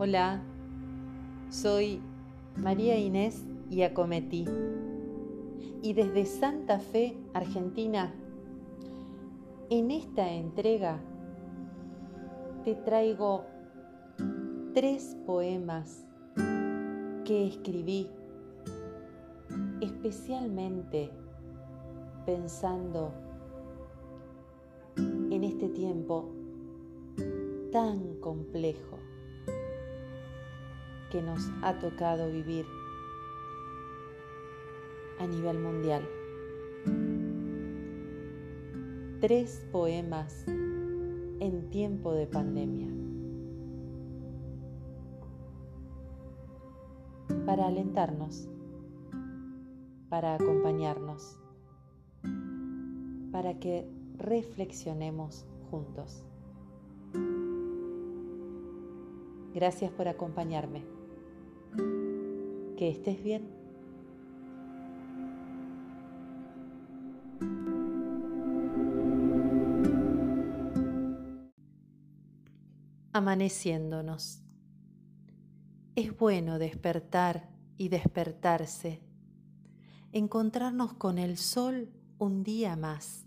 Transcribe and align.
Hola, 0.00 0.40
soy 1.50 2.00
María 2.54 2.96
Inés 2.96 3.42
Iacometí 3.68 4.44
y 5.82 5.92
desde 5.92 6.24
Santa 6.24 6.78
Fe, 6.78 7.16
Argentina, 7.34 8.14
en 9.70 9.90
esta 9.90 10.32
entrega 10.32 11.00
te 12.64 12.76
traigo 12.76 13.44
tres 14.72 15.16
poemas 15.26 16.06
que 17.24 17.48
escribí 17.48 18.08
especialmente 19.80 21.10
pensando 22.24 23.10
en 24.96 25.42
este 25.42 25.68
tiempo 25.70 26.30
tan 27.72 28.14
complejo 28.20 28.96
que 31.10 31.22
nos 31.22 31.50
ha 31.62 31.78
tocado 31.78 32.30
vivir 32.30 32.66
a 35.18 35.26
nivel 35.26 35.58
mundial. 35.58 36.02
Tres 39.20 39.66
poemas 39.72 40.44
en 40.46 41.70
tiempo 41.70 42.12
de 42.12 42.26
pandemia. 42.26 42.88
Para 47.46 47.66
alentarnos, 47.66 48.48
para 50.08 50.34
acompañarnos, 50.34 51.38
para 53.32 53.58
que 53.58 53.88
reflexionemos 54.18 55.46
juntos. 55.70 56.24
Gracias 59.54 59.90
por 59.90 60.08
acompañarme. 60.08 60.97
Que 62.78 62.90
estés 62.90 63.20
bien. 63.24 63.42
Amaneciéndonos. 73.12 74.42
Es 75.96 76.16
bueno 76.16 76.60
despertar 76.60 77.50
y 77.76 77.88
despertarse, 77.88 79.02
encontrarnos 80.12 80.94
con 80.94 81.18
el 81.18 81.36
sol 81.36 81.90
un 82.18 82.44
día 82.44 82.76
más, 82.76 83.26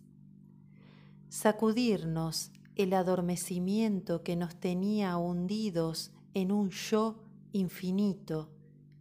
sacudirnos 1.28 2.54
el 2.78 2.94
adormecimiento 2.94 4.24
que 4.24 4.38
nos 4.38 4.56
tenía 4.56 5.18
hundidos 5.18 6.14
en 6.34 6.54
un 6.54 6.70
yo 6.70 7.18
infinito, 7.52 8.51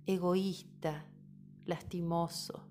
egoísta, 0.07 1.07
lastimoso. 1.67 2.67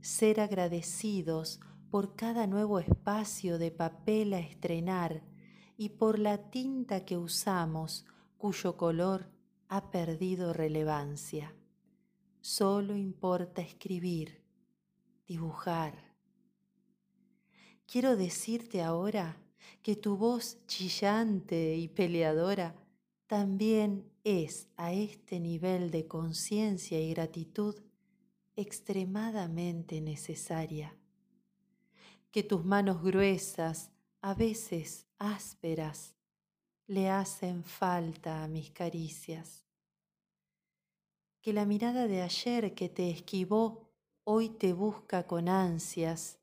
Ser 0.00 0.40
agradecidos 0.40 1.60
por 1.90 2.16
cada 2.16 2.46
nuevo 2.46 2.78
espacio 2.78 3.58
de 3.58 3.70
papel 3.70 4.34
a 4.34 4.40
estrenar 4.40 5.22
y 5.76 5.90
por 5.90 6.18
la 6.18 6.50
tinta 6.50 7.04
que 7.04 7.16
usamos 7.16 8.06
cuyo 8.38 8.76
color 8.76 9.30
ha 9.68 9.90
perdido 9.90 10.52
relevancia. 10.52 11.54
Solo 12.40 12.96
importa 12.96 13.62
escribir, 13.62 14.42
dibujar. 15.26 16.12
Quiero 17.86 18.16
decirte 18.16 18.82
ahora 18.82 19.36
que 19.82 19.96
tu 19.96 20.16
voz 20.16 20.58
chillante 20.66 21.76
y 21.76 21.88
peleadora 21.88 22.74
también 23.26 24.10
es 24.24 24.68
a 24.76 24.92
este 24.92 25.40
nivel 25.40 25.90
de 25.90 26.06
conciencia 26.06 27.00
y 27.00 27.10
gratitud 27.10 27.82
extremadamente 28.56 30.00
necesaria. 30.00 30.96
Que 32.30 32.42
tus 32.42 32.64
manos 32.64 33.02
gruesas, 33.02 33.90
a 34.20 34.34
veces 34.34 35.06
ásperas, 35.18 36.14
le 36.86 37.08
hacen 37.08 37.64
falta 37.64 38.42
a 38.42 38.48
mis 38.48 38.70
caricias. 38.70 39.64
Que 41.40 41.52
la 41.52 41.64
mirada 41.64 42.06
de 42.06 42.22
ayer 42.22 42.74
que 42.74 42.88
te 42.88 43.10
esquivó 43.10 43.90
hoy 44.24 44.50
te 44.50 44.72
busca 44.72 45.26
con 45.26 45.48
ansias. 45.48 46.38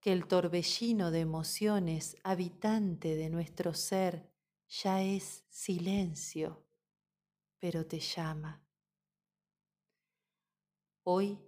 Que 0.00 0.12
el 0.12 0.26
torbellino 0.26 1.10
de 1.10 1.20
emociones 1.20 2.16
habitante 2.22 3.16
de 3.16 3.28
nuestro 3.28 3.74
ser 3.74 4.29
ya 4.70 5.02
es 5.02 5.44
silencio, 5.48 6.64
pero 7.58 7.86
te 7.86 7.98
llama. 7.98 8.64
Hoy 11.02 11.38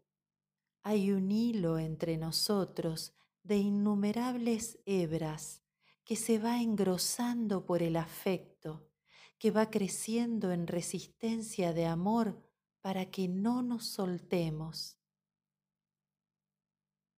hay 0.82 1.12
un 1.12 1.30
hilo 1.30 1.78
entre 1.78 2.16
nosotros 2.16 3.14
de 3.44 3.58
innumerables 3.58 4.80
hebras 4.86 5.62
que 6.04 6.16
se 6.16 6.38
va 6.40 6.60
engrosando 6.60 7.64
por 7.64 7.82
el 7.82 7.96
afecto, 7.96 8.90
que 9.38 9.52
va 9.52 9.70
creciendo 9.70 10.50
en 10.50 10.66
resistencia 10.66 11.72
de 11.72 11.86
amor 11.86 12.42
para 12.80 13.10
que 13.10 13.28
no 13.28 13.62
nos 13.62 13.86
soltemos. 13.86 14.98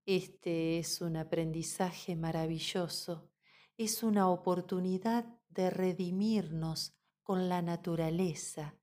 Este 0.05 0.79
es 0.79 1.01
un 1.01 1.17
aprendizaje 1.17 2.15
maravilloso, 2.15 3.31
es 3.79 4.03
una 4.03 4.29
oportunidad 4.29 5.25
de 5.55 5.71
redimirnos 5.71 6.95
con 7.23 7.49
la 7.49 7.63
naturaleza 7.63 8.77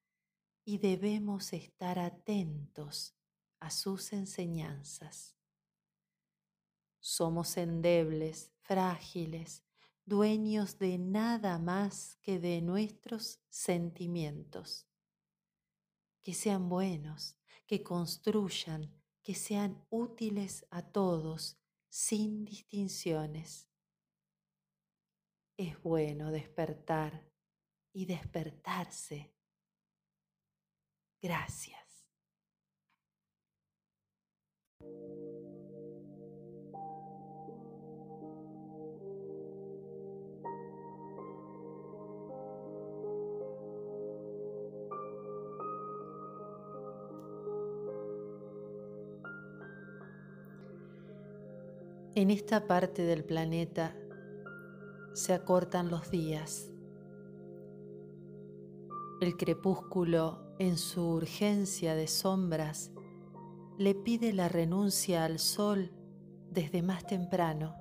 y 0.65 0.77
debemos 0.77 1.53
estar 1.53 1.99
atentos 1.99 3.15
a 3.59 3.69
sus 3.69 4.13
enseñanzas. 4.13 5.35
Somos 6.99 7.57
endebles, 7.57 8.51
frágiles, 8.61 9.63
dueños 10.05 10.77
de 10.77 10.97
nada 10.97 11.57
más 11.59 12.15
que 12.21 12.39
de 12.39 12.61
nuestros 12.61 13.39
sentimientos. 13.49 14.87
Que 16.21 16.33
sean 16.33 16.69
buenos, 16.69 17.37
que 17.65 17.83
construyan, 17.83 18.93
que 19.23 19.35
sean 19.35 19.83
útiles 19.89 20.65
a 20.69 20.81
todos, 20.83 21.57
sin 21.89 22.45
distinciones. 22.45 23.70
Es 25.61 25.79
bueno 25.83 26.31
despertar 26.31 27.21
y 27.93 28.07
despertarse. 28.07 29.31
Gracias. 31.21 32.07
En 52.15 52.31
esta 52.31 52.65
parte 52.65 53.03
del 53.03 53.23
planeta 53.23 54.00
se 55.13 55.33
acortan 55.33 55.89
los 55.89 56.09
días. 56.09 56.71
El 59.19 59.37
crepúsculo, 59.37 60.39
en 60.57 60.77
su 60.77 61.07
urgencia 61.07 61.95
de 61.95 62.07
sombras, 62.07 62.91
le 63.77 63.95
pide 63.95 64.33
la 64.33 64.49
renuncia 64.49 65.25
al 65.25 65.39
sol 65.39 65.91
desde 66.49 66.81
más 66.81 67.05
temprano 67.05 67.75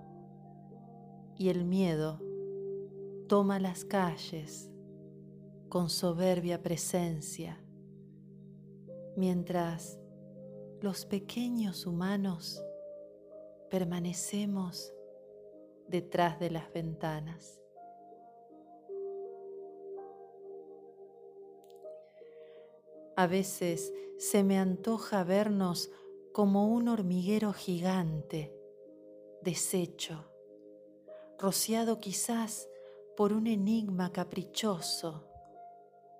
y 1.37 1.49
el 1.49 1.65
miedo 1.65 2.21
toma 3.29 3.59
las 3.59 3.85
calles 3.85 4.71
con 5.69 5.89
soberbia 5.89 6.63
presencia, 6.63 7.59
mientras 9.17 9.99
los 10.81 11.07
pequeños 11.07 11.87
humanos 11.87 12.63
permanecemos 13.71 14.93
detrás 15.91 16.39
de 16.39 16.51
las 16.51 16.73
ventanas. 16.73 17.61
A 23.17 23.27
veces 23.27 23.93
se 24.19 24.43
me 24.43 24.59
antoja 24.59 25.25
vernos 25.25 25.91
como 26.33 26.69
un 26.69 26.89
hormiguero 26.89 27.53
gigante, 27.53 28.57
deshecho, 29.43 30.31
rociado 31.39 32.01
quizás 32.01 32.69
por 33.17 33.33
un 33.33 33.47
enigma 33.47 34.13
caprichoso, 34.13 35.27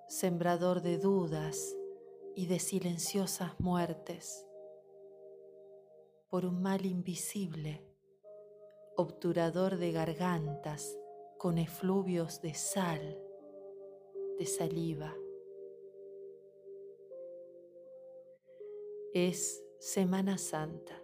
sembrador 0.07 0.81
de 0.81 0.97
dudas 0.97 1.75
y 2.35 2.45
de 2.45 2.59
silenciosas 2.59 3.59
muertes, 3.59 4.45
por 6.29 6.45
un 6.45 6.61
mal 6.61 6.85
invisible 6.85 7.90
obturador 9.01 9.77
de 9.77 9.91
gargantas 9.91 10.95
con 11.39 11.57
efluvios 11.57 12.39
de 12.41 12.53
sal 12.53 13.19
de 14.37 14.45
saliva. 14.45 15.15
Es 19.13 19.63
Semana 19.79 20.37
Santa 20.37 21.01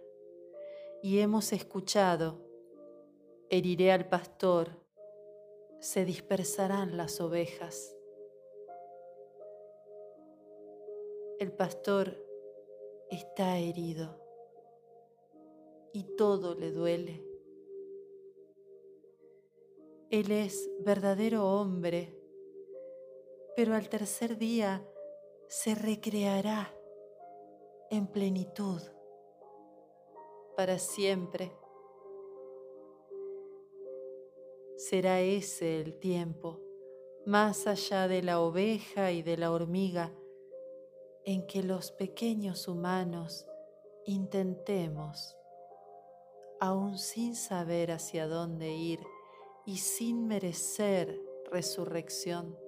y 1.02 1.18
hemos 1.18 1.52
escuchado, 1.52 2.38
heriré 3.50 3.90
al 3.90 4.08
pastor, 4.08 4.70
se 5.80 6.04
dispersarán 6.04 6.96
las 6.96 7.20
ovejas. 7.20 7.96
El 11.40 11.52
pastor 11.52 12.16
está 13.10 13.58
herido 13.58 14.20
y 15.92 16.04
todo 16.16 16.54
le 16.54 16.70
duele. 16.70 17.27
Él 20.10 20.30
es 20.30 20.70
verdadero 20.80 21.46
hombre, 21.46 22.18
pero 23.54 23.74
al 23.74 23.90
tercer 23.90 24.38
día 24.38 24.82
se 25.48 25.74
recreará 25.74 26.74
en 27.90 28.06
plenitud 28.06 28.80
para 30.56 30.78
siempre. 30.78 31.52
Será 34.78 35.20
ese 35.20 35.78
el 35.78 35.98
tiempo, 35.98 36.58
más 37.26 37.66
allá 37.66 38.08
de 38.08 38.22
la 38.22 38.40
oveja 38.40 39.12
y 39.12 39.20
de 39.20 39.36
la 39.36 39.52
hormiga, 39.52 40.14
en 41.26 41.46
que 41.46 41.62
los 41.62 41.92
pequeños 41.92 42.66
humanos 42.66 43.46
intentemos, 44.06 45.36
aún 46.60 46.96
sin 46.96 47.36
saber 47.36 47.90
hacia 47.92 48.26
dónde 48.26 48.74
ir 48.74 49.00
y 49.68 49.76
sin 49.76 50.26
merecer 50.26 51.22
resurrección, 51.50 52.58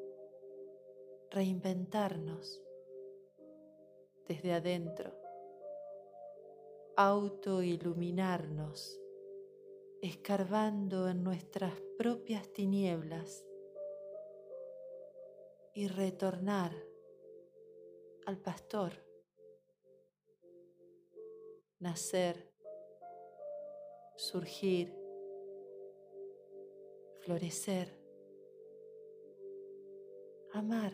reinventarnos 1.31 2.63
desde 4.29 4.53
adentro, 4.53 5.11
autoiluminarnos, 6.99 9.01
escarbando 10.03 11.09
en 11.09 11.25
nuestras 11.25 11.73
propias 11.97 12.53
tinieblas 12.53 13.47
y 15.73 15.89
retornar 15.89 16.73
al 18.27 18.37
pastor, 18.37 18.93
nacer, 21.79 22.53
surgir, 24.19 25.00
florecer, 27.31 27.97
amar, 30.53 30.93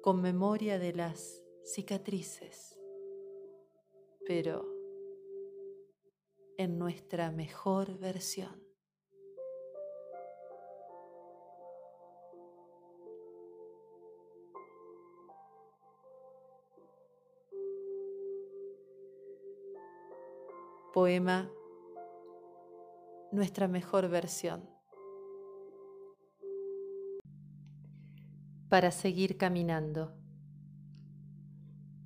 con 0.00 0.22
memoria 0.22 0.78
de 0.78 0.92
las 0.92 1.42
cicatrices, 1.64 2.78
pero 4.24 4.64
en 6.56 6.78
nuestra 6.78 7.32
mejor 7.32 7.98
versión. 7.98 8.62
poema 20.92 21.53
Nuestra 23.34 23.66
mejor 23.66 24.08
versión. 24.08 24.62
Para 28.68 28.92
seguir 28.92 29.36
caminando. 29.36 30.14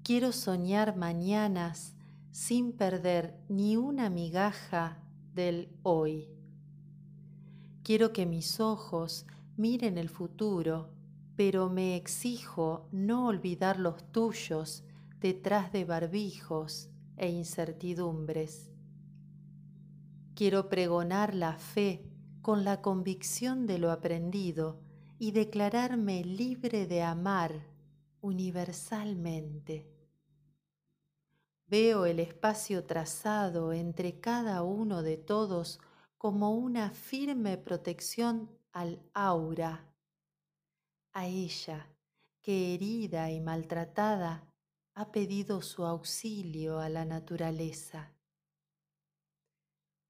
Quiero 0.03 0.33
soñar 0.33 0.97
mañanas 0.97 1.95
sin 2.31 2.73
perder 2.73 3.39
ni 3.51 3.77
una 3.77 4.09
migaja 4.09 5.03
del 5.35 5.69
hoy. 5.83 6.31
Quiero 7.83 8.15
que 8.15 8.25
mis 8.25 8.59
ojos 8.59 9.27
miren 9.59 9.99
el 9.99 10.09
futuro, 10.09 10.95
pero 11.37 11.69
me 11.69 11.95
exijo 11.97 12.89
no 12.91 13.27
olvidar 13.27 13.79
los 13.79 14.03
tuyos 14.13 14.83
detrás 15.21 15.73
de 15.73 15.85
barbijos 15.85 16.89
e 17.19 17.29
incertidumbres. 17.29 18.71
Quiero 20.39 20.69
pregonar 20.69 21.35
la 21.35 21.59
fe 21.59 22.01
con 22.43 22.63
la 22.63 22.81
convicción 22.81 23.67
de 23.67 23.79
lo 23.79 23.91
aprendido 23.91 24.79
y 25.19 25.33
declararme 25.33 26.23
libre 26.23 26.87
de 26.87 27.03
amar 27.03 27.67
universalmente. 28.21 29.93
Veo 31.67 32.07
el 32.07 32.21
espacio 32.21 32.85
trazado 32.85 33.73
entre 33.73 34.21
cada 34.21 34.63
uno 34.63 35.03
de 35.03 35.17
todos 35.17 35.81
como 36.19 36.53
una 36.53 36.93
firme 36.93 37.59
protección 37.59 38.49
al 38.71 39.03
aura, 39.15 39.93
a 41.15 41.27
ella 41.27 41.89
que 42.43 42.75
herida 42.75 43.33
y 43.33 43.41
maltratada 43.41 44.45
ha 44.95 45.11
pedido 45.11 45.63
su 45.63 45.85
auxilio 45.85 46.79
a 46.79 46.89
la 46.89 47.05
naturaleza. 47.05 48.13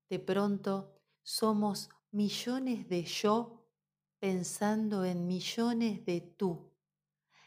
De 0.08 0.18
pronto 0.18 0.94
somos 1.22 1.90
millones 2.10 2.88
de 2.88 3.04
yo 3.04 3.66
pensando 4.18 5.04
en 5.04 5.26
millones 5.26 6.04
de 6.04 6.20
tú 6.20 6.72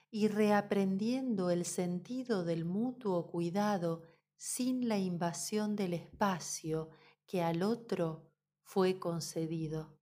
y 0.09 0.27
reaprendiendo 0.27 1.49
el 1.49 1.65
sentido 1.65 2.43
del 2.43 2.65
mutuo 2.65 3.27
cuidado 3.27 4.03
sin 4.37 4.87
la 4.87 4.97
invasión 4.97 5.75
del 5.75 5.93
espacio 5.93 6.89
que 7.25 7.41
al 7.41 7.63
otro 7.63 8.31
fue 8.61 8.99
concedido. 8.99 9.97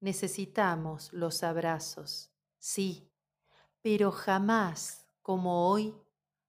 Necesitamos 0.00 1.12
los 1.12 1.42
abrazos, 1.42 2.30
sí, 2.58 3.10
pero 3.80 4.10
jamás 4.10 5.06
como 5.22 5.68
hoy 5.68 5.94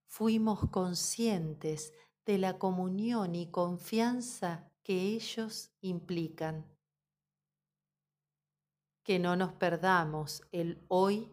fuimos 0.06 0.68
conscientes 0.70 1.92
de 2.26 2.38
la 2.38 2.58
comunión 2.58 3.34
y 3.34 3.46
confianza 3.50 4.70
que 4.82 5.00
ellos 5.14 5.70
implican. 5.80 6.66
Que 9.02 9.18
no 9.18 9.36
nos 9.36 9.52
perdamos 9.52 10.42
el 10.52 10.84
hoy 10.88 11.30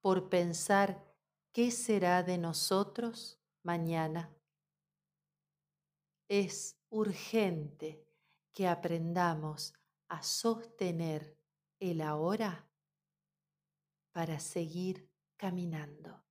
por 0.00 0.28
pensar 0.28 1.04
qué 1.52 1.70
será 1.70 2.22
de 2.22 2.38
nosotros 2.38 3.38
mañana. 3.62 4.30
Es 6.28 6.76
urgente 6.90 8.04
que 8.52 8.68
aprendamos 8.68 9.74
a 10.08 10.22
sostener 10.22 11.36
el 11.80 12.00
ahora 12.00 12.66
para 14.12 14.40
seguir 14.40 15.08
caminando. 15.36 16.25